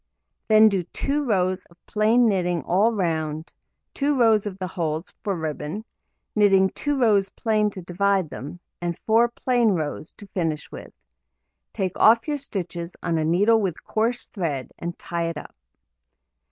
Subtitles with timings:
[0.47, 3.53] Then do 2 rows of plain knitting all round,
[3.93, 5.85] 2 rows of the holes (for ribbon),
[6.35, 10.91] knitting 2 rows plain to divide them, and 4 plain rows to finish with.
[11.71, 15.53] Take off your stitches on a needle with coarse thread, and tie it up.